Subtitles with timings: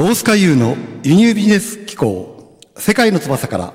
[0.00, 3.74] 大塚優の輸入ビジネス機構世界の翼から。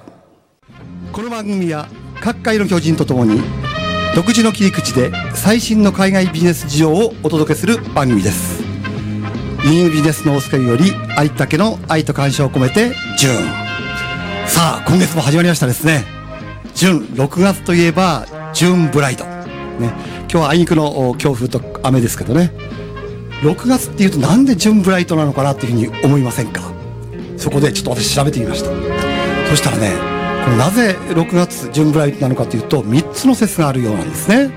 [1.12, 1.90] この番組は
[2.22, 3.42] 各界の巨人とともに
[4.16, 8.64] 独自の切り口で最新の海外ビジネス事情をお届けする番組です。
[9.66, 14.48] 輸入ビジネスの大塚優よりありったけの愛と感謝を込めてジューン。
[14.48, 16.06] さあ今月も始まりましたですね。
[16.74, 19.26] ジュン6月といえばジューンブライド。
[19.26, 19.92] ね。
[20.20, 22.54] 今日はあいにくの強風と雨ですけどね。
[23.44, 26.72] 6月っていうとなんでジュンブライトなのかなっていうふうに思いませんか？
[27.38, 28.70] そこでちょっと私調べてみました。
[29.50, 29.92] そしたらね
[30.46, 34.50] このなぜ6月ジュンブライトなのかというと3つの説があるようなんですね。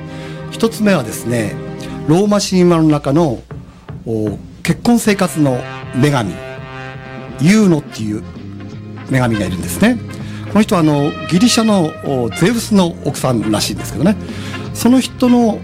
[0.53, 1.55] 1つ目はですね
[2.07, 3.43] ローマ神話の中の
[4.63, 5.61] 結婚生活の
[5.97, 6.33] 女神
[7.41, 8.23] ユーノっていう
[9.11, 9.99] 女神がいるんですね。
[10.53, 11.91] この人はあのギリシャの
[12.31, 14.17] ゼウスの奥さんらしいんですけどね。
[14.77, 15.59] その人の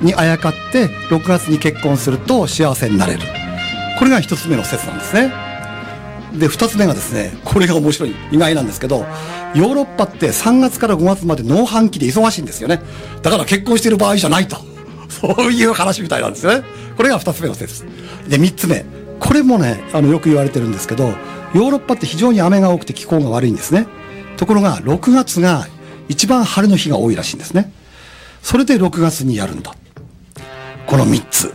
[0.00, 3.20] にあやかって6月に結婚すると幸せになれる。
[3.98, 5.32] これが1つ目の説なんですね。
[6.34, 9.06] で2つ目がですねこれが面白い意外なんですけど
[9.54, 12.82] ヨーロッパって3月から5月まで農繁期で忙しいんですよね。
[13.22, 14.56] だから結婚している場合じゃないと。
[15.08, 16.62] そういう話みたいなんですね。
[16.96, 17.84] これが2つ目の説。
[18.28, 18.84] で3つ目。
[19.20, 23.86] これもねあのよく言われてるんですけどヨーロッパって非常に雨が多くて気候が悪いんですね。
[24.36, 25.68] ところが6月が
[26.08, 27.72] 一番晴れの日が多いらしいんですね。
[28.46, 29.74] それで6月にやるんだ。
[30.86, 31.52] この3つ。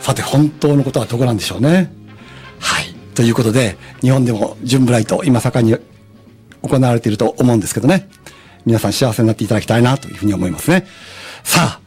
[0.00, 1.92] さて、本当のことはどこなんでしょうね。
[2.58, 2.92] はい。
[3.14, 5.76] ということで、日本でもジュンブライト、今盛んに
[6.62, 8.08] 行われていると思うんですけどね。
[8.64, 10.88] 皆さん幸せになっていただきたいなというふうに思いますね。
[11.44, 11.80] さあ、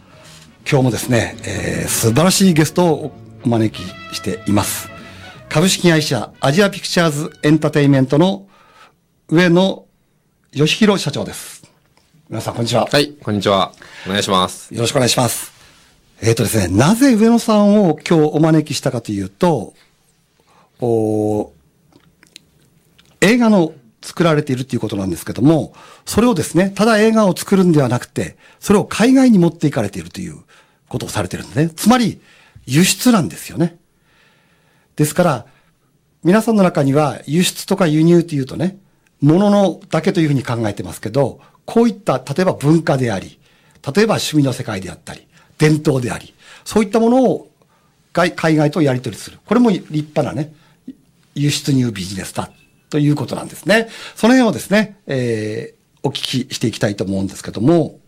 [0.66, 3.12] 今日もですね、えー、素晴らしいゲストを
[3.44, 3.84] お招き
[4.16, 4.90] しています。
[5.50, 8.48] 株式会社アジアピクチャーズエンターテイメントの
[9.28, 9.86] 上野
[10.54, 11.59] 義弘社長です。
[12.30, 12.86] 皆さん、こんにちは。
[12.86, 13.72] はい、こんにちは。
[14.06, 14.72] お願いします。
[14.72, 15.52] よろしくお願いします。
[16.22, 19.74] えっ、ー、とですね、なぜ上野さんを今日お招きしたかというと、
[20.80, 21.52] お
[23.22, 25.74] 映画の作られているということなんですけども、
[26.06, 30.36] それをですね、ただ映画を作るんではなくて、それを海外に持っていかれているという
[30.88, 31.70] ことをされてるんですね。
[31.76, 32.22] つまり、
[32.68, 33.80] 輸出なんですよね。
[34.98, 35.46] ですから、
[36.24, 38.78] 皆さんの中には輸出とか輸入というとね、
[39.20, 43.38] 物のだけというふうに考えてますけど、こういった、例えば文化であり、
[43.96, 45.28] 例えば趣味の世界であったり、
[45.60, 46.34] 伝統であり、
[46.66, 47.48] そういったものを
[48.12, 49.38] 海外とやり取りする。
[49.46, 50.52] これも立派なね、
[51.36, 52.50] 輸出入ビジネスだ
[52.90, 53.88] ということなんですね。
[54.16, 58.00] その辺をですね、えー、お聞きしていきたいと思うんですけども、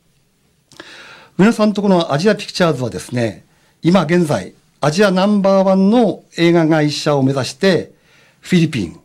[1.38, 3.46] 皆さんとこのアジアピクチャーズはですね、
[3.84, 7.92] 今現在、アジアナンバーワンの映画会社を目指して、
[8.40, 9.00] フィリピン、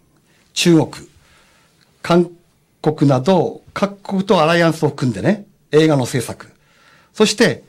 [0.55, 0.91] 中国、
[2.01, 2.31] 韓
[2.95, 6.49] 国など各国とアライアンスを組んでね、映画の制作。
[7.13, 7.65] そして、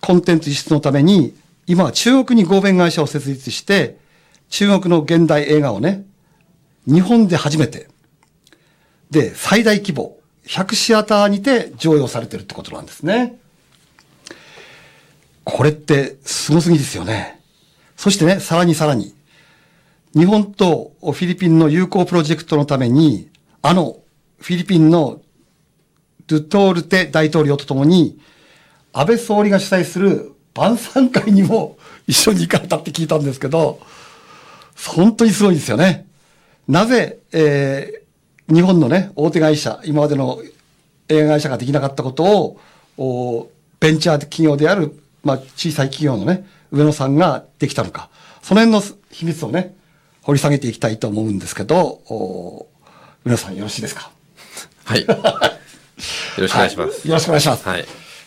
[0.00, 1.34] コンテンツ輸出のために、
[1.66, 3.96] 今は中国に合弁会社を設立して、
[4.50, 6.04] 中国の現代映画をね、
[6.86, 7.88] 日本で初めて、
[9.10, 13.38] で、最大規模、100シアターにて上映されてるってことなんですね。
[15.44, 17.40] これってすすぎですよね。
[17.96, 19.14] そしてね、さらにさらに、
[20.14, 23.28] 日本とフィリピンの友好プロジェクトのために、
[23.62, 23.96] あの
[24.40, 25.20] フィリピンの
[26.26, 28.18] ドゥトールテ大統領と共に、
[28.92, 33.80] 安倍総理が主催する晩餐会にも一緒に行かれたって聞いたんですけど、
[34.86, 36.06] 本当にすごいですよね。
[36.66, 40.40] なぜ、えー、日本のね、大手会社、今までの
[41.08, 42.60] 映画会社ができなかったことを、
[42.96, 43.50] お
[43.80, 48.10] ベンチャー企業である、まあ、小さい企業のね、上野さんができたのか。
[48.42, 49.74] その辺の秘密をね、
[50.22, 52.66] 掘り下げていきたいと思うんですけど、お
[53.24, 54.10] 上野さんよろしいですか？
[54.88, 55.00] はい。
[55.02, 55.06] よ
[56.38, 57.68] ろしくお願いします、はい、よろしくお願いします。
[57.68, 57.84] はい。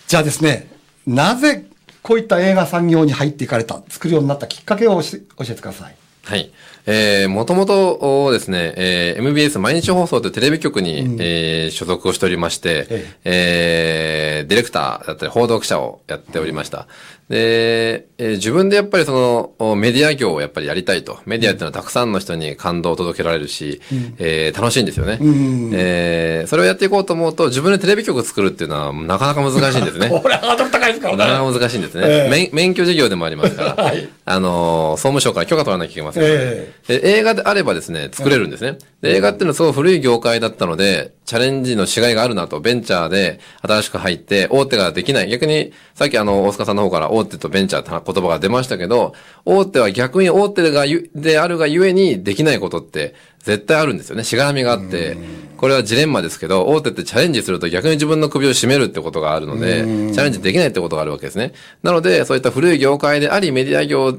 [0.07, 0.69] じゃあですね、
[1.07, 1.65] なぜ
[2.03, 5.95] こういった映画産業に入っていかれた、作るようになったきっかけを教えてください。
[6.23, 6.51] はい。
[6.85, 16.87] えー、もともとですね、えー、MBS 毎日放送というテレビ局に、うん、えー、所属をしておりまして、えええー、ディレクターだったり報道記者をやっておりました。
[17.29, 21.19] で、えー、自分でやっぱりそのメディア業をやっぱりやりたいと。
[21.25, 30.09] メディアっていうのはたくさんの人に感動を届けられるし、うん、えー、楽しいんですよね、うん、えー、それをやっていこうと思うと、自分でテレビ局作るっていうのはなかなか難しいんですね。
[30.21, 31.07] これハードル高いですか？
[31.09, 31.17] らね。
[31.19, 32.03] なかなか難しいんですね。
[32.05, 38.77] えー、免免許事業でもありますから、 はい、あのー、総務省から許可取らなきゃいけません、えー、映画であればですね、作れるんですね。
[39.01, 45.29] で映画っていうのはすごい古い業界だったので、チャレンジのしがいがあるなと、ベンチャーで新しく入って、大手ができない。
[45.29, 49.13] 逆に、さっきあの、大塚さんの方から大手とベンチャーって言葉が出ましたけど、
[49.45, 50.85] 大手は逆に大手が
[51.15, 54.23] であるがゆえにできないことって絶対あるんですよね。
[54.23, 55.17] しがらみがあって、
[55.57, 59.83] これはジレンマですけど、大手ってチャレンジすると逆に自分の首を絞めるってことがあるので、
[60.13, 61.53] チャレンジできないってことがあるわけですね。
[61.83, 64.17] なので、そういった古い業界であり、メディア業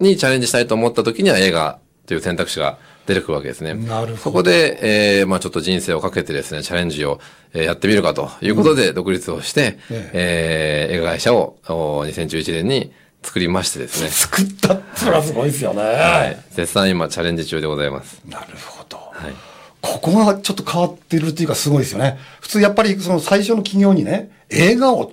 [0.00, 3.74] にチャレンジしたいと思った時には映画という選択肢が出てくるわけですね。
[3.74, 4.16] なるほど。
[4.16, 7.20] そこで、えー、まあちょっと人生をかけてですね、チャレンジを、
[7.52, 12.92] えー、やってみるかということで、独立をして、うん、えー、映画会社を2011年に
[13.22, 14.08] 作りましてですね。
[14.10, 15.82] 作ったってのはすごいですよね。
[15.82, 16.38] はい。
[16.52, 18.20] 絶賛今チャレンジ中でございます。
[18.28, 18.96] なるほど。
[18.96, 19.34] はい。
[19.80, 22.18] ここがちょっと変わってるっていうかすごいですよね。
[22.40, 25.12] 普通やっぱりその最初の企業にね、映画を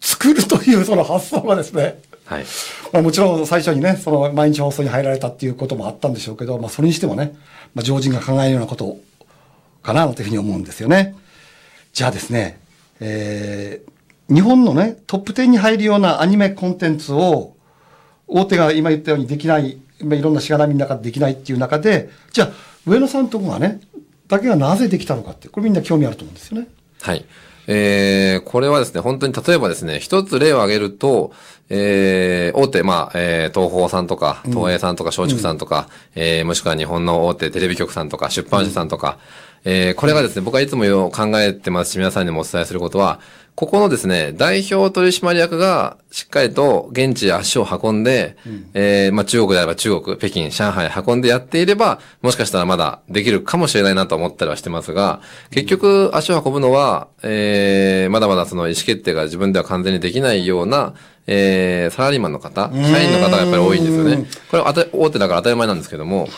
[0.00, 2.44] 作るというその発想がですね、はい。
[2.92, 7.36] まあもちろん最初にね、その毎日放送に入られたっていうこともあったんでしょうけど、まあそれにしてもね、
[7.74, 8.98] まあ常人が考えるようなこと
[9.82, 11.16] かなというふうに思うんですよね。
[11.92, 12.60] じゃあですね、
[13.00, 17.56] えー、日本のね、トップ10に入るようなアニメコンテンツを、
[18.26, 22.50] 大手が今言ったようにできない、今いろんなしがらみの中でできないっていう中で、じゃあ、
[22.86, 23.80] 上野さんとこがね、
[24.28, 26.68] だけがなぜできたのかって、これみんな興味あると思うんですよね。
[27.02, 27.24] はい。
[27.66, 31.32] えー、これはですね、本当に例えばですね、一つ例を挙げると、
[31.68, 43.20] えー、大手、まあ、えー、東宝さんとか、東映さんとか、松竹さんとか、うん、えー、もしくは日本の大手テレビ局さんとか、出版社さんとか、うん、えー、これがですね、僕はいつも考えてますし、皆さんにもお伝えすることは、
[43.54, 55.20] ここのですね、代表取締役がしっかりと現地へ足を運んで、うん、えー、まあ中国であれば中国、北京、上海運んでやっていれば、もしかしたらまだできるかもしれないなと思ったりはしてますが、
[55.50, 60.94] 結局足を運ぶのは、えー、まだまだその意思決定が自分では完全にできないような、
[61.26, 64.26] えー、サラリーマンの方、社員の方がやっぱり多いんですよね。
[64.50, 66.28] これは大手だから当たり前なんですけども、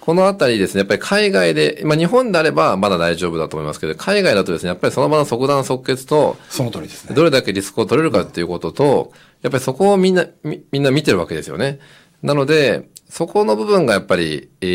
[0.00, 7.14] このあたりですね、やっぱり海外で、まあ日本であればまだ大丈夫だと思いますけど、海外だとですね、やっぱりその場の即断即決と、その通りですね。
[7.14, 9.12] どれだけリスクを取れるかっていうことと、
[9.42, 11.78] やっぱりそこをみんな、みみんな見てるわけですよね。
[12.22, 14.66] なので、そこの部分がやっぱり、え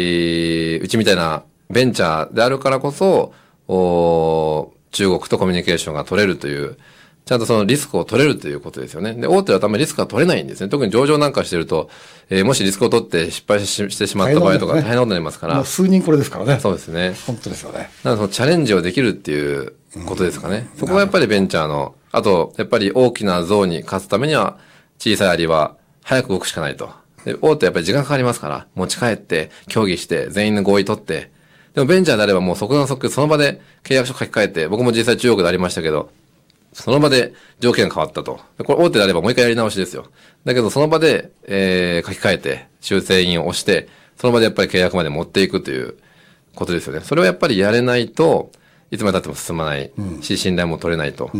[0.81, 3.33] ー、うちみたいなベンチャーであるからこそ、
[3.67, 6.77] お中国とコミュニケーションが取れるという、
[7.25, 9.13] ちゃんとそのリスクを取れるということですよね。
[9.13, 10.69] で、大手はたまにリスクが取れないんですね。
[10.69, 11.89] 特に上場なんかしてると、
[12.29, 15.65] えー、もしリスクを取って失敗してしまった場合とか大変なことになりますから。
[15.65, 16.59] 数人これですからね。
[16.59, 17.15] そうですね。
[17.25, 17.89] 本当ですよね。
[18.03, 19.73] なのでそのチャレンジをできるっていう
[20.05, 20.69] ことですかね。
[20.77, 24.59] そこがやっぱりベンチャーの、あと、やっぱり大きな像に勝つためには、
[24.99, 26.91] 小さいアリは早く動くしかないと。
[27.25, 31.31] で、大手はやっぱり時間かかりますから、持ち帰って、協議して、全員の合意取って、
[31.73, 36.09] でもベンチャーであればもう即断即決その場で契約書書き換えて、僕も実際中国でありましたけど、
[36.75, 38.41] その場で条件が変わったと。
[38.57, 40.07] これ大手であればもう一回やり直しですよ。
[40.43, 43.87] だけどその場で、えー、書き換えて、修正印を押して、
[44.17, 45.95] その場でやっぱり契約まで持っていくという
[46.53, 46.99] ことですよね。
[46.99, 48.51] それをやっぱりやれないと、
[48.91, 49.91] いつまで経っても進まない
[50.21, 51.31] し、うん、信頼も取れないと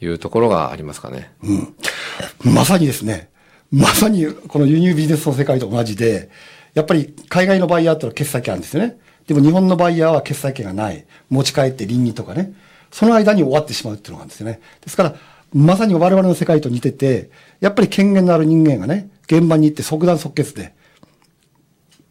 [0.00, 1.32] いうところがありますかね。
[1.44, 2.52] うん。
[2.52, 3.30] まさにですね。
[3.70, 6.30] まさにこの輸入ビジネスの世界と同じで、
[6.74, 8.96] やっぱり海外のバイヤーってのは決済権あるんですよね。
[9.28, 11.06] でも日本のバイヤーは決済権がない。
[11.30, 12.52] 持ち帰って倫理とかね。
[12.94, 14.60] その間に終わってしまうっていうのがあるんですよね。
[14.80, 15.16] ですから、
[15.52, 20.76] まさに我々の世界と似てて、やっぱり権限のある人間がね、現場に行って即断即決で、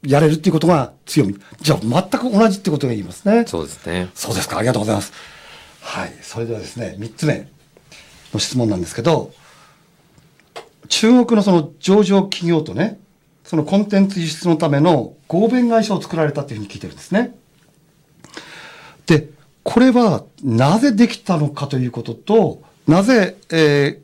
[0.05, 1.37] やれるっていうことが強み。
[1.61, 3.45] じゃあ、全く同じってことが言いますね。
[3.47, 4.09] そうですね。
[4.13, 4.57] そうですか。
[4.57, 5.13] ありがとうございます。
[5.79, 6.13] はい。
[6.21, 7.47] それではですね、三つ目
[8.33, 9.31] の質問なんですけど、
[10.89, 12.99] 中国のその上場企業とね、
[13.45, 17.37] そのコンテンツ輸出のための合弁会社を作られたっていうふうに聞いてるんですね。
[19.63, 23.99] で、これはなぜできたのかということと、なぜ、え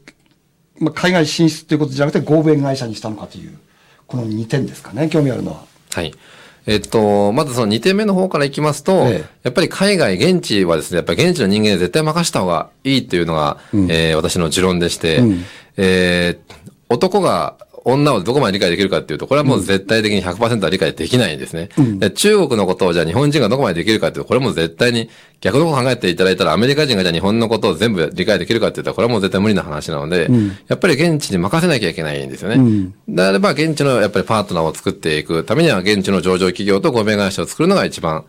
[0.79, 3.57] ー、まあ、海外進出ということじゃなくて合弁会社にしたのかという、
[4.07, 5.63] この2点ですかね、興味あるのは。
[5.93, 6.13] はい。
[6.65, 15.43] えっと、まずその2点目の方からいきますと、ええ、やっぱり海外、現地はですね、やっぱり現地の人間で絶対任した方がいいというのが、うん、えー、私の持論でして、うん、
[15.77, 21.69] えー、男が女をどこまで理解できるかっていうと、これはもう絶対的に100%は理解できないんですね。
[21.77, 25.09] うん、で中国のことをじゃあ日本人がどこまでできるかっていうと、これも絶対に
[25.41, 32.55] 逆のこと考えていただいたら、アメリカ人がじゃあ日本のことを全部理解できるかって言ったら、これはもう絶対無理な話なので、うん、やっぱり現地に任せなきゃいけないんですよね。
[32.55, 38.25] うん、であれば、現地のやっぱりパートナーを作っていくためには、現地の上場企業と合弁会社を作るのが一番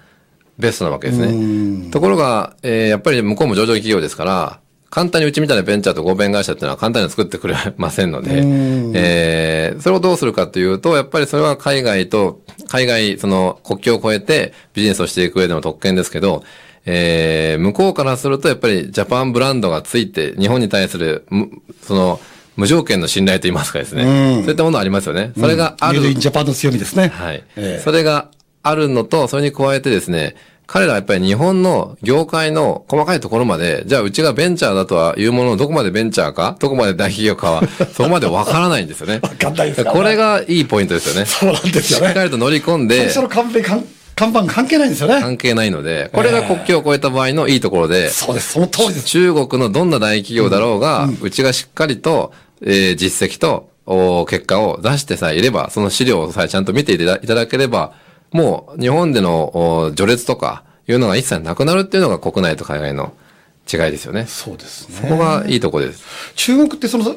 [0.59, 1.91] ベストなわけですね。
[1.91, 8.43] ところが、えー、やっぱり向こうも上場企業ですから、簡単にうちみたいなベンチャーと合弁会社っていうのは簡単に作ってくれませんので、
[8.95, 16.43] えー、それをどうするかというと、やっぱりそれは海外と、海外、その国境を越えてビジネスをしていく上での特権ですけど、
[16.87, 21.25] えー、向こうからするとやっぱりジャパンブランドがついて、日本に対する、
[21.83, 22.21] その、
[22.57, 24.43] 無条件の信頼といいますかですね。
[24.43, 25.33] そういったものありますよね。
[25.39, 26.15] それがある。
[26.15, 27.09] ジャパンの強みですね。
[27.09, 27.45] はい。
[27.57, 28.29] えー、それが
[28.63, 30.35] あるのと、それに加えてですね、
[30.73, 37.63] 彼らはやっぱり日本の業界の細かいところまで、じゃあうちがベンチャーだとはいうもののどこまでベンチャーか、どこまで大企業かは、
[37.93, 39.19] そこまでわからないんですよね。
[39.21, 41.27] わかんないですか、ね、これがいいポイントですよね。
[41.27, 42.07] そうなんですよね。
[42.07, 42.99] しっかりと乗り込んで。
[42.99, 43.85] 最初のカンペ看
[44.31, 45.21] 板関係ないんですよね。
[45.21, 49.07] 関係ないので、これが国境を越えた場合のいいところで、そうです、その通りです。
[49.07, 57.93] 中国のどんな大企業だろうが、うんうん、うちがしっかりと、えー、実績と、お結果を出してさえいれば、その資料をさえちゃんと見ていただければ、
[58.33, 63.13] もう日本での序列とかいうのが一切なくなるっていうのが国内と海外の
[63.73, 64.27] 違いですよね。
[64.27, 64.97] そうですね。
[65.01, 66.03] そこがいいとこです。
[66.35, 67.17] 中国ってその、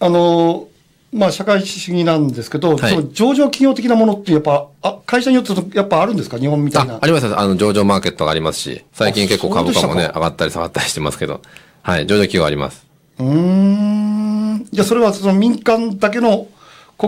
[0.00, 0.68] あの、
[1.12, 6.38] まあ、社会主義なんですけど、はい、その上場企業的なものってやっぱ、あ会社によってやっぱあるんですか？
[6.38, 6.94] 日本みたいな。
[6.94, 11.40] あありますあの、上場マーケットがありますし、最近結構株価もね、上がったり下がったりしてますけど、
[11.82, 12.84] はい、上場企業あります。
[13.18, 14.66] うん。
[14.72, 16.48] じゃあ、それはその民間だけの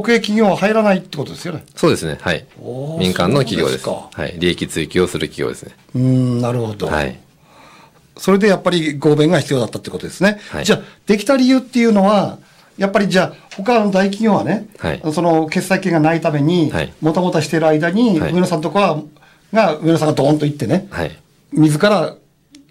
[0.01, 1.65] 国営企業は入らないってことですよね。
[1.75, 2.19] そうですね。
[2.21, 2.47] はい。
[2.99, 3.85] 民間の企業です。
[3.85, 4.35] ですはい。
[4.39, 5.75] 利益追求をする企業ですね。
[5.95, 6.87] うん、なるほど。
[6.87, 7.19] はい。
[8.17, 10.41] それでやっぱり合弁が必要だったってことですね。
[10.51, 12.39] はい、じゃあ、できた理由っていうのは、
[12.79, 19.03] やっぱりじゃあ、他の大企業はね、はい、その決済権がないために、もたもたしている間に、上野さんとかは、
[19.53, 21.17] が、上野さんがドーンと行ってね、はい、
[21.53, 22.17] 自ら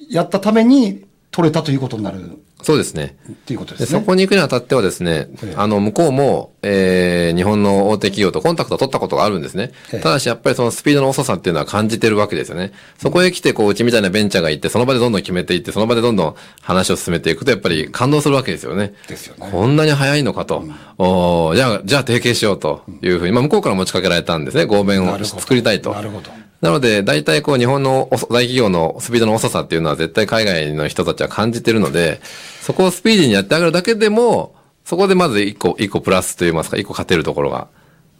[0.09, 2.39] やったために取れたということになる。
[2.65, 3.15] そうですね。
[3.31, 3.99] っていうことですね。
[3.99, 9.71] そこに行くにあたってはですね、あの、向こうも、えー、日本の大手企業とコンタクトを取ったことがあるんですね。
[9.91, 12.71] ただし、やっぱりそのスピードの遅さっていうのは感じてるわけですよね。
[12.97, 18.95] そこへ来て、こう、うちみたいなベンチャーが行って、その場でどんどん決めていって、その場でどんどん話を進めていくと、やっぱり感動するわけですよね。
[19.07, 19.47] ですよね。
[19.51, 20.61] こんなに早いのかと。
[20.61, 24.65] うん、おじゃあ、じゃあ提携しようというふうに、まあ、向こうから持ちかけられたんですね。
[24.65, 25.91] 合弁を作りたいと。
[25.91, 26.31] なるほど。
[26.65, 32.19] なので、大体こう日本の大企業のスピードの遅さっていうのは絶対海外の人たちは感じてるので、
[32.59, 37.67] そこをスピーディーにやってあげるだけでも、そこでまず一個、一個プラスといいますか、一個勝てるところが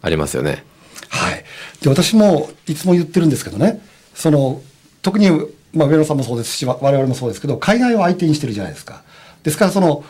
[0.00, 0.64] ありますよね。
[1.08, 1.44] はい。
[1.82, 3.80] で、私もいつも言ってるんですけどね、
[4.14, 4.62] その、
[5.02, 5.28] 特に、
[5.72, 9.02] まあ、上野さんもそうですし、我々もそうですけど、海外を相手にしてるじゃないですか。
[9.42, 10.04] ですから、その、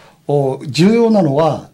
[0.66, 1.70] 重要なのは、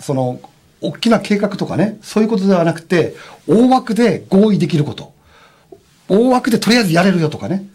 [0.00, 0.40] その、
[0.80, 3.14] 大きな計画とかね、そういうことではなくて、
[3.46, 5.17] 大枠で合意できること。
[6.08, 7.66] 大枠でとりあえずやれるよとかね、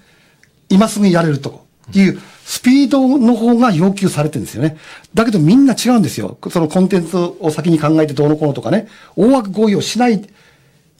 [0.70, 4.78] 今すぐやれるとっていうスピードの方が要求されてるんですよね。
[5.14, 6.38] だけどみんな違うんですよ。
[6.50, 10.28] そのコンテンツを先に考えてどうのこうのとかね、大枠合意をしない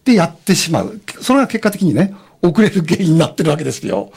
[0.06, 1.02] でやってしまう。
[1.22, 4.12] それが結果的にね、遅れる原因になってるわけですよ。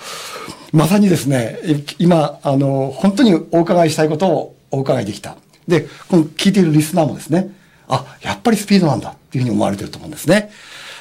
[0.72, 1.58] まさにですね、
[1.98, 5.36] 今、あの、本当にお伺いしたいことをお伺いできた。
[5.68, 7.52] で、この聞いているリスナーもですね、
[7.88, 10.50] あ、やっぱりスピードなんだっていうふうに思われてると思うんですね。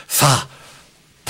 [0.08, 0.48] さあ、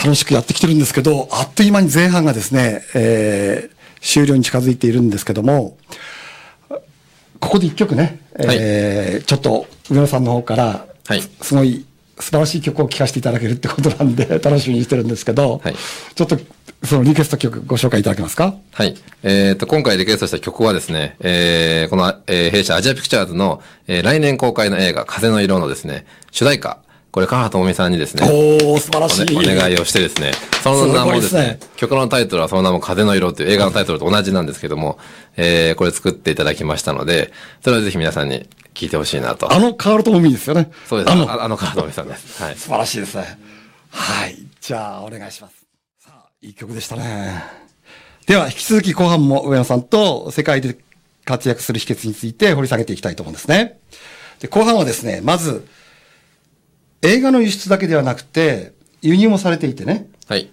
[0.05, 5.77] 楽しくやってきてるんですけど、あっという間に前半がですね、えー、終了に近づいているんですけども、
[7.39, 11.88] ここで一曲ね、えー、はい、ちょっと上野さんの方から、はい、すごい
[12.19, 15.75] 素晴らしい曲を聴かせていただけるってことなんで、 楽しみにしてるんですけど、はい、
[16.13, 16.38] ちょっと
[16.83, 18.53] そのリクエスト曲ご紹介いただけますか？
[18.74, 18.95] はい。
[19.24, 26.77] えっ、ー、と、今回リクエストした曲はですね、えー、この、えー、弊社アジアピクチャーズの、えー、来年公開の映画、風の色のですね、主題歌、
[27.15, 28.27] これ、川智美さんにですね。
[28.29, 29.38] おー、素晴らしい。
[29.38, 30.34] お願いをしてですね。
[30.62, 35.00] その名もですね、すね曲のタイトルはその名も風の色という映画のタイトルと同じなんですけども、
[35.38, 37.31] えー、これ作っていただきましたので、
[37.63, 39.53] それをぜひ皆さんに聞いてほしいなと。
[39.53, 40.69] あの川智美ですよね。
[40.88, 41.12] そうです。
[41.13, 42.43] あの、あの川智美さんです。
[42.43, 42.55] はい。
[42.57, 43.39] 素晴らしいですね。
[43.91, 44.38] はい。
[44.60, 45.55] じゃあ、お願いします。
[45.98, 47.45] さあ、いい曲でしたね。
[48.27, 50.75] では、引き続き後半も上野さんと世界で
[51.24, 53.79] 活躍する秘訣について掘り下げていきたいと思うんですね。
[54.41, 55.65] で、後半はですね、まず、
[57.05, 60.09] 映画の輸出だけではなくて、輸入もされていてね。
[60.27, 60.50] はい。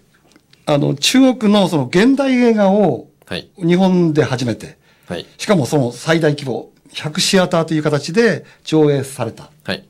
[0.66, 3.50] あの、中国のその現代映画を、はい。
[3.56, 4.78] 日本で初めて。
[5.08, 5.26] はい。
[5.38, 9.50] しかもその最大規模、100シアターという形で上映された。
[9.64, 9.78] はい。
[9.78, 9.84] そういう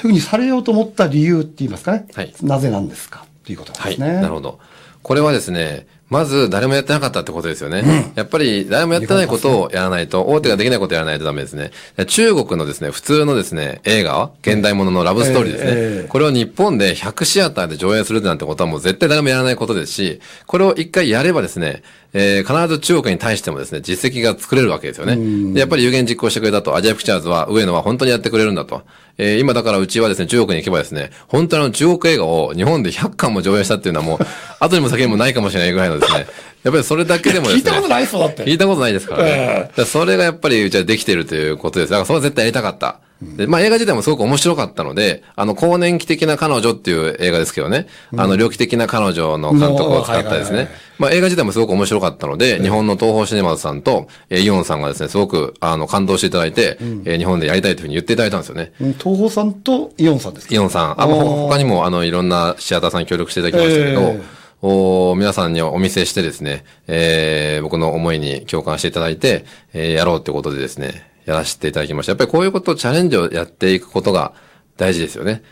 [0.00, 2.06] ふうにされようと思った理由って言いますかね。
[2.14, 2.34] はい。
[2.42, 3.24] なぜなんですか？
[3.44, 4.06] ということですね。
[4.06, 4.16] はい。
[4.16, 4.60] なるほど。
[5.02, 7.80] これはですね、まず誰もやってなかったってことですよね。
[7.80, 11.70] うん、やっぱり誰もやってないことをやらないと、大手ができないことをやらないとダメですね。
[12.06, 21.82] 中国のですね、普通のですね、映画現代もののラブストーリーですね、えーこれを日本で100シアターで上映するなんてことはもう絶対誰もやらないことですし、これを一回やればですね、
[22.14, 25.16] えー、必ず中国に対してもですね、実績が作れるわけですよね。
[25.52, 28.82] で、やっぱり有言実行してくれたと、アジアピクチャーズは、上野は本当にやってくれるんだと。
[29.18, 34.18] えー、今だからうちはですね、中国に行けばですね、本当の中国映画を日本で100巻も上映したっていうのはもう、
[34.60, 36.26] 後にも先にもないかもしれないぐらいのですね、
[36.62, 37.60] やっぱりそれだけでもですね。
[37.60, 38.44] 聞いたことないそうだって。
[38.44, 39.70] 聞いたことないですからね。
[39.76, 41.90] えー、それがやっぱりうちはできてるということです。
[41.90, 43.00] だからそれは絶対やりたかった。
[43.20, 58.72] で、まあ映画自体もすごく面白かったので、あの、更年期的な彼女っていう映画ですけどね、うん、あの、猟奇的な彼女の監督を使ったですね、まあ映画自体もすごく面白かったので、日本の東宝シネマズさんと、えイオンさんがですね、すごく、あの、感動していただいて、うん、え日本でやりたいというふうに言っていただいたんですよね。
[58.78, 60.54] 東宝さんとイオンさんですか？
[60.54, 61.02] イオンさん。
[61.02, 64.22] あ、他にも、あの、いろんなシアターさんに協力していただきましたけど、えー
[64.60, 72.12] お皆さんにお見せしてですね、えー、僕の思いに共感していただいて、えー、やろうってことでですね、やらせていただきました。
[72.12, 74.32] やっぱりこういうこと、チャレンジをやっていくことが
[74.78, 75.42] 大事ですよね。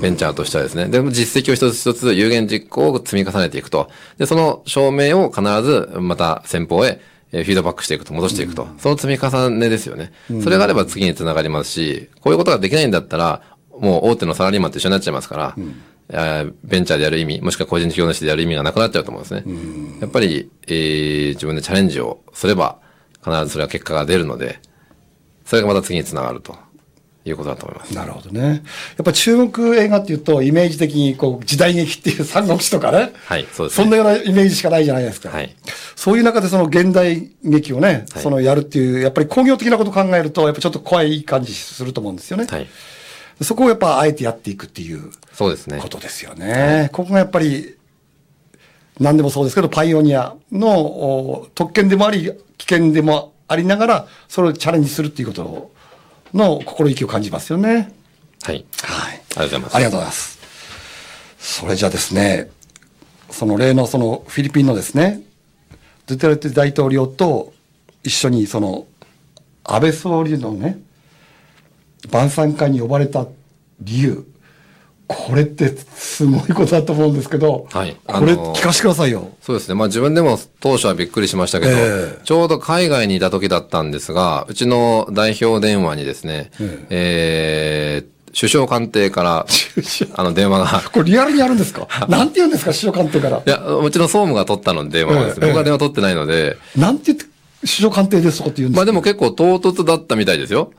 [0.00, 0.86] ベンチャーとしてはですね。
[0.86, 3.90] でも実績を一つ一つ有言実行を積み重ねていくと。
[4.16, 7.00] で、その証明を必ずまた先方へ
[7.32, 8.68] フィードバックしていくと、戻していくと。
[8.78, 10.12] その積み重ねですよね。
[10.40, 13.42] それがあれば次につながりますし、こういうことができないんだったら、
[13.76, 15.56] もう大手のサラリーマンと一緒になっちゃいますから、
[16.62, 19.44] ベンチャーでやる意味、もしくは個人事業主でやる意味がなくなっちゃうと思うんですね。
[20.00, 22.78] やっぱり、えー、自分でチャレンジをすれば、
[23.24, 24.60] 必ずそれは結果が出るので、
[25.48, 26.56] それがまた次につながると。
[27.24, 27.94] いうことだと思います。
[27.94, 28.40] なるほどね。
[28.46, 33.12] やっぱ中国映画っていうと、イメージ的にこう時代劇っていう三国志とかね。
[33.26, 35.28] はい、そうです、ね、そんなようなイメージしかないじゃないですか。
[35.28, 35.54] はい。
[35.94, 42.46] そういう中でその現代劇をね、はい、そのやるっていう、やっぱり工業的なことを考えると、やっぱちょっと怖い感じすると思うんですよね。
[42.48, 42.66] はい。
[43.42, 45.10] そこをやっぱあえてやっていくっていう。
[45.32, 45.78] そうですね。
[45.80, 46.88] ことですよね。
[46.92, 47.76] ここがやっぱり、
[49.00, 55.72] 何でもそうですけど、パイオニアの特権でもあり、危険でもありながら、それをチャレンジするっていうこと
[56.34, 57.92] の心意気を感じますよね。
[58.42, 58.64] はい。
[58.82, 59.22] はい。
[59.36, 59.76] ありがとうございます。
[59.76, 60.38] ありがとうございます。
[61.38, 62.50] それじゃあですね、
[63.30, 65.22] その例のそのフィリピンのですね、
[66.06, 67.52] ドゥテルテ大統領と
[68.02, 68.86] 一緒にその
[69.64, 70.78] 安倍総理のね、
[72.10, 73.26] 晩餐会に呼ばれた
[73.80, 74.26] 理由、
[75.08, 77.96] これってすごいことだと思うんですけど、はい。
[78.06, 79.30] これ聞かせてくださいよ。
[79.40, 79.74] そうですね。
[79.74, 89.46] まあ自分でも当初はびっくりしましたけど、えー、ちょうど海外にいた時だったんですが、うちの代表電話にですね、えー、えー首相官邸から、
[90.14, 90.82] あの電話が。
[90.92, 91.88] これリアルにあるんですか？
[92.08, 92.72] なんて言うんですか？
[92.72, 93.38] 首相官邸から。
[93.38, 96.56] いや、もちろん総務が取ったので電話はです僕は電話取ってないので。
[96.76, 97.24] なんて言って
[97.62, 100.72] 首相官邸ですとかって言うんですかまあでも結構唐突だったみたいですよ。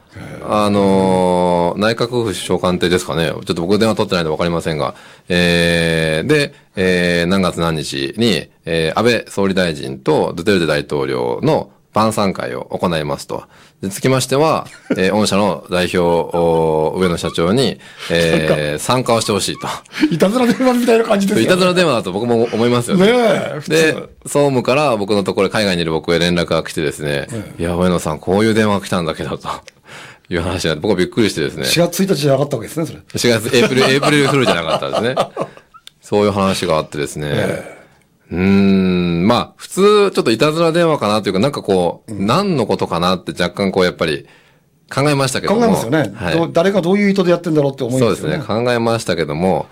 [0.44, 3.30] あのー、内閣府首相官邸ですかね。
[3.30, 4.96] ちょっと僕電話取ってないのでわかりませんが。
[5.28, 13.44] えー、で、えー、何月何日に、えー、安倍総理大臣とドゥテルテ大統領の晩餐会を行いますと。
[13.82, 15.98] で、つきましては、えー、 御社の代表、
[16.98, 17.80] 上野社長に、
[18.12, 19.68] えー、参加をしてほしいと。
[20.12, 21.46] いたずら電話みたいな感じですね。
[21.46, 23.08] いたずら電話だと僕も思いますよね。
[23.08, 23.94] ねで、
[24.26, 29.48] 総務から僕のところ、海外にいる僕へ連絡が来てですね、いや、上野さん、こういう電話が来たんだけど、と。
[30.32, 31.64] いう話が、僕はびっくりしてですね。
[31.64, 33.00] 4月1日じゃなかったわけですね、それ。
[33.00, 35.16] 4月、エイプリル、エイプリルフルじゃなかったですね。
[36.04, 37.30] そういう話があってですね。
[37.32, 37.79] えー
[38.32, 44.28] うん、まあ、普通、ちょっといたずら電話かなというか、なんかこう、うん、何のことかなって若干こう、やっぱり、
[44.94, 45.62] 考えましたけども。
[45.62, 46.12] 考えますよね。
[46.16, 48.16] はい、誰がどういう意図でやってんだろうって思いますよね。
[48.16, 48.64] そうですね。
[48.64, 49.68] 考えましたけども、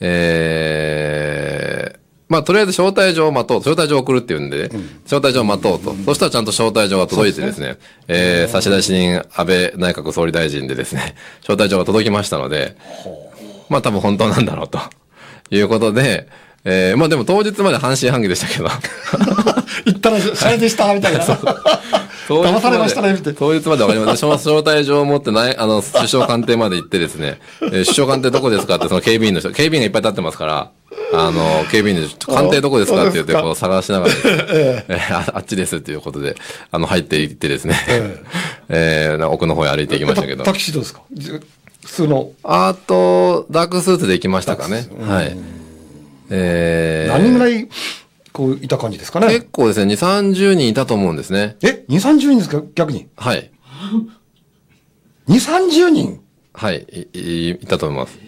[0.00, 1.98] ええー、
[2.28, 3.58] まあ、とりあえず招待状を待とう。
[3.58, 5.90] 招待状を送るっていうんで、うん、招待状を待とうと。
[5.90, 12.76] うん、そしたらちゃんと招待状が届いてですね、すねえー、差出人安倍内閣総理大臣でですね、招待状が届きましたので、
[13.68, 14.78] まあ多分本当なんだろうと
[15.50, 16.28] いうことで、
[16.64, 18.68] えー、まあでも当日まで半信半疑でしたけど。
[19.84, 21.20] 行ったら、シャレでした、みたいな。
[22.28, 23.38] 騙されましたね、みたいな。
[23.38, 24.30] 当日までわかりません。
[24.32, 30.70] 招待状を持ってない、あの、首相官邸まで行ってですね、えー、首相官邸どこですかって、その警備員の人、警備員がいっぱい立ってますから、
[31.14, 36.36] あの、警備員で、官邸どこですかって言って、こう探しながら、えー、ああっちですっていうことで、
[36.70, 38.18] あの、入っていってですね、えー、
[38.68, 40.44] えー、奥の方へ歩いていきましたけど。
[40.44, 41.00] タキシードですか？
[41.84, 42.30] 普通の。
[42.44, 44.86] あと、ダークスーツで行きましたかね。
[45.06, 45.36] はい。
[46.34, 47.68] えー、何人ぐらい、
[48.32, 49.26] こう、いた感じですかね？
[49.28, 49.98] 結構ですね、2、
[50.30, 51.56] 30人いたと思うんですね。
[51.62, 52.62] え ?2、30人ですか？
[52.74, 53.08] 逆に？
[53.16, 53.50] はい。
[55.28, 56.20] 2、30人？
[56.54, 58.18] はい、い、いたと思います。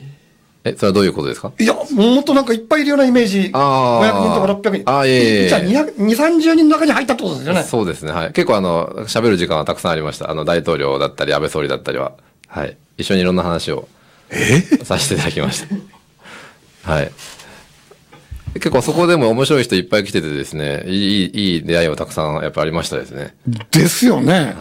[0.65, 1.53] え、それはどういうことですか？
[1.59, 3.51] いや、もっとなんかいっぱいいるようなイメージ。
[3.53, 4.03] ああ。
[4.03, 4.91] 500人とか600人。
[4.91, 5.49] ああ、いえいえ。
[5.49, 7.63] じゃあ200、2、30人の中に入ったってことですよね。
[7.63, 8.13] そうですね。
[8.13, 8.33] はい。
[8.33, 10.31] 結構あの、喋る時間はたくさんありました。
[10.31, 12.13] あの、大統領だったり、安倍総理だったりは。
[12.49, 12.77] はい。
[12.97, 13.89] 一緒にいろんな話を。
[14.31, 14.61] え？
[14.85, 15.65] させていただきまし
[16.85, 16.91] た。
[16.91, 17.11] はい。
[18.55, 23.35] 結構そこでも面白い人いっぱい来ててですね、いい、いい出会いはたくさんやっぱありましたですね。
[23.71, 24.33] ですよね。
[24.33, 24.55] はい。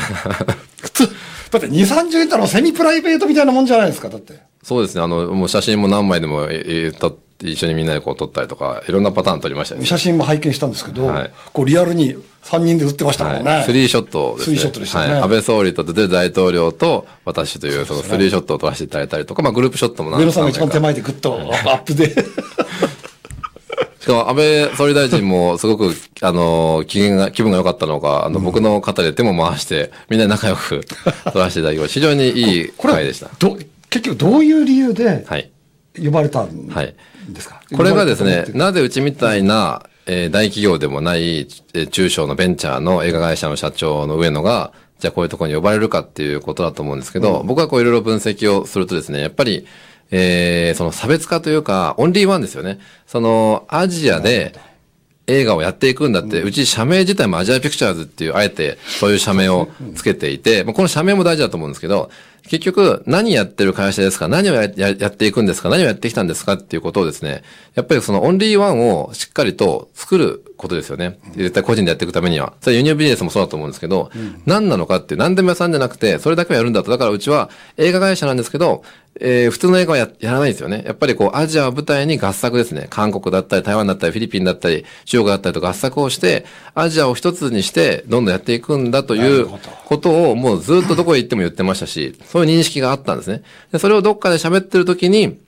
[0.82, 1.08] 普通、
[1.50, 4.40] だって2、30人たらセミプライベートみたいなもんじゃないですか、だって。
[4.62, 5.02] そうですね。
[5.02, 9.86] あの、もう写真も何枚でもえ撮って、一緒にみんなでこう撮ったりとか、いろんなパターン撮りましたね。
[9.86, 13.50] 写真も拝見したんですけど、はい、こうリアルに3人で写ってましたもんね。
[13.50, 14.56] はい、スリーショットですね。
[14.56, 15.12] スリーショットでしたね。
[15.12, 22.14] はい、安倍総理とデ大統領と私という、そのスリーショットを撮らせていただいたりとか、まあグループショットも上野さんが一番手前でグッとアップで。
[24.00, 30.80] しかも安倍総理大臣もすごく、 あの、機嫌が、気分が良かったのか、あの、僕の肩で手も回して、みんな仲良く
[31.32, 31.94] 撮らせていただきました。
[31.94, 33.28] 非常にいい会でした。
[33.38, 33.58] ど、
[33.90, 35.50] 結局どういう理由で、はい。
[36.02, 36.66] 呼ばれたん
[37.28, 41.40] ですか、はい、これがですね、なぜうちみたいな、えー、大企業でもない、
[41.74, 49.66] えー、中小のベンチャーの映画会社の社長の上野が、じゃあこういうところに呼ばれるかっていうことだと思うんですけど、うん、僕はこういろいろ分析をするとですね、やっぱり、
[50.10, 52.78] えー、その差別化というか、オンリーワンですよね。
[53.06, 54.54] その、アジアで
[55.26, 62.10] 映画をやっていくんだって、うち社名自体もアジアピクチャーズっていう、あえてそういう社名をつけていて、この社名も大事だと思うんですけど、
[62.50, 67.44] 結局、何やってる会社ですか何をやっていくんですか何をやってきたんですかっていうことをですね、
[67.74, 71.20] やっぱりそのオンリーワンをしっかりと作ることですよね。
[71.36, 72.54] 絶対個人でやっていくためには。
[72.60, 76.90] それ輸入ビジネスもそうだと思うんですけど、うん、何なのかって何でも屋さんじゃなくて、それだけをやるんだと。
[76.90, 78.82] だからうちは映画会社なんですけど、
[79.22, 80.82] えー、普通の映画はややらないんですよね。
[80.86, 82.86] やっぱりこう、アジアを舞台に合作ですね。
[82.88, 89.46] 韓国だったり、台湾だったり、フィリピンだったり、中国だったりと合作をして、アジアを一つにして、どんどんやっていくんだという
[89.84, 93.42] ことを、もうずっとどこへ行っても言ってましたし、そういう認識があったんですね。
[93.72, 95.38] で、それをどっかで喋ってる時に、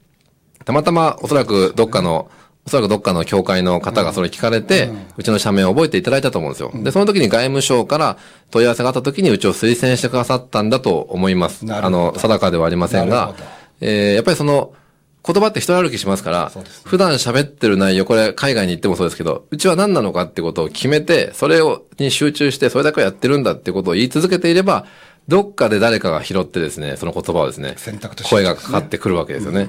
[0.65, 2.31] たまたまおそらくどっかの、
[2.65, 6.71] おそらくどっかの教会の方がそれ聞かれて、うちの社名を覚えていただいたと思うんですよ。
[6.75, 8.19] で、その時に外務省から
[8.51, 11.65] 問い合わせがあった時にうちを推薦してくださったんだと思います。
[11.69, 13.35] あの、定かではありませんが、
[13.83, 14.75] えー、やっぱりその、
[15.25, 24.87] 言葉って人歩きしますから、ね、普段喋ってる内容、これ海外に行ってもそうですけど、うちは何なのかってことを決めて、それを、に集中して、それだけやってるんだってことを言い続けていれば、
[25.29, 29.69] どっかで誰かが拾ってですね、その言葉をですね、選択として、ね、声がかかってくるわけですよね。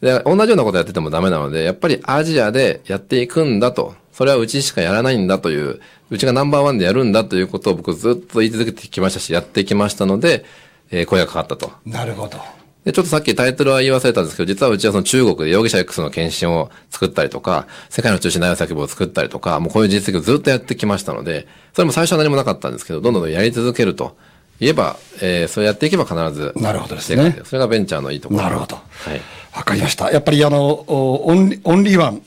[0.00, 10.46] うん、で、同じようなことやっててもダメなので、やっぱりアジアでやっていくんだと、それはうちしかやらないんだという、うちがナンバーワンでやるんだということを僕ずっと言い続けてきましたし、やってきましたので、
[10.90, 11.72] えー、声がかかったと。
[11.84, 12.63] なるほど。
[12.84, 24.16] で、ちょっとさっきタイトルは言い忘れたんですけど、実はうちはその中国で容疑者 X の献身を作ったりとか、世界の中心で愛を叫ぶを作ったりとか、もうこういう実績をずっとやってきましたので、それも最初は何もなかったんですけど、どんどんやり続けると。
[24.60, 26.52] 言えば、えー、そうやっていけば必ず。
[26.56, 27.40] なるほどですね。
[27.44, 28.42] それがベンチャーのいいところ。
[28.42, 28.76] なるほど。
[28.76, 28.82] は
[29.14, 29.20] い。
[29.52, 30.10] わかりました。
[30.12, 32.22] やっぱりあの、オンオンリーワン、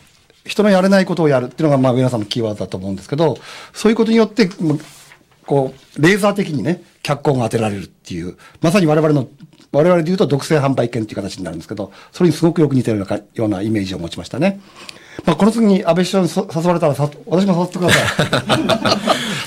[0.45, 3.37] 人のやれないことをやるっていうのが、まあ、皆さんのキーワードだと思うんですけど、
[3.73, 4.49] そういうことによって、
[5.45, 9.27] こう、レーザー的にね、脚光が当てられるっていう、まさに我々の
[9.71, 14.59] 我々で言うと独占販売権という形になるんですけど、それにすごくよく似てるようなイメージを持ちましたね。
[15.25, 18.23] まあ、この次に安倍首相に誘われたらさ、私も誘ってくださ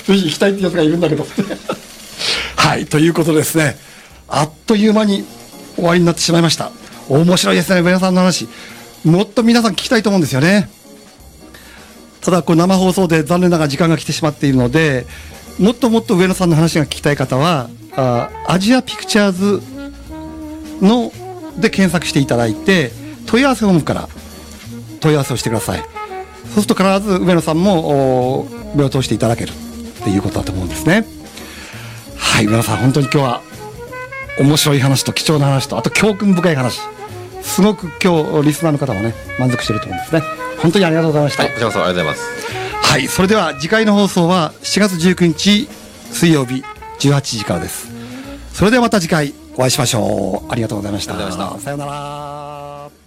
[0.03, 0.05] い。
[0.05, 1.25] ぜひ行きたいってやつがいるんだけど。
[2.55, 3.77] はい、ということですね。
[4.27, 5.25] あっという間に
[5.75, 6.71] 終わりになってしまいました。
[7.09, 8.47] 面白いですね、皆さんの話。
[9.03, 10.69] もっと皆さん聞きたいと思うんですよね。
[12.21, 15.07] ただ、こう生放送で残念ながら時間が来てしまっているので、
[15.59, 19.61] もっともっと上野さんの話が聞きたい方は、あアジアピクチャーズ
[20.81, 21.11] の
[21.57, 22.91] で検索していただいて
[23.25, 24.09] 問い合わせフォームから
[24.99, 25.83] 問い合わせをしてください。
[26.53, 31.05] そうすると必ず上野さんも目を通していただけるっていうことだと思うんですね。
[32.17, 33.41] はい上野さん本当に今日は
[34.39, 36.79] 面白い話と貴重な話とあと教訓深い話。
[37.41, 40.21] すごく今日リスナーの方もね満足してると思うんですね。
[40.61, 41.43] 本当にありがとうございました。
[41.43, 42.91] はいこちらこそありがとうございます。
[42.91, 45.67] はいそれでは次回の放送は7月19日
[46.11, 46.63] 水曜日
[46.99, 47.87] 18時からです。
[48.53, 50.51] それではまた次回お会いしましょう。
[50.51, 51.13] ありがとうございました。
[51.59, 53.00] さようなら